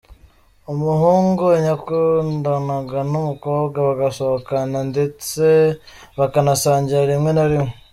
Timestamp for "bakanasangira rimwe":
6.17-7.31